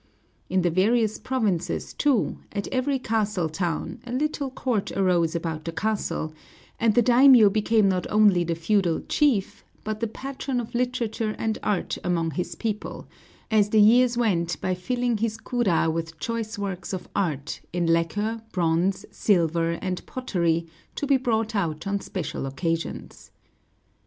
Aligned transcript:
In 0.49 0.63
the 0.63 0.71
various 0.71 1.19
provinces, 1.19 1.93
too, 1.93 2.39
at 2.53 2.67
every 2.69 2.97
castle 2.97 3.47
town, 3.47 3.99
a 4.03 4.11
little 4.11 4.49
court 4.49 4.91
arose 4.93 5.35
about 5.35 5.63
the 5.63 5.71
castle, 5.71 6.33
and 6.79 6.95
the 6.95 7.03
daimiō 7.03 7.53
became 7.53 7.87
not 7.87 8.07
only 8.09 8.43
the 8.43 8.55
feudal 8.55 9.01
chief, 9.01 9.63
but 9.83 9.99
the 9.99 10.07
patron 10.07 10.59
of 10.59 10.73
literature 10.73 11.35
and 11.37 11.59
art 11.61 11.99
among 12.03 12.31
his 12.31 12.55
people, 12.55 13.07
as 13.51 13.69
the 13.69 13.79
years 13.79 14.17
went 14.17 14.59
by 14.59 14.73
filling 14.73 15.17
his 15.17 15.37
kura 15.37 15.87
with 15.87 16.17
choice 16.17 16.57
works 16.57 16.93
of 16.93 17.07
art, 17.15 17.61
in 17.71 17.85
lacquer, 17.85 18.41
bronze, 18.51 19.05
silver, 19.11 19.73
and 19.83 20.03
pottery, 20.07 20.65
to 20.95 21.05
be 21.05 21.17
brought 21.17 21.55
out 21.55 21.85
on 21.85 21.99
special 22.01 22.47
occasions. 22.47 23.29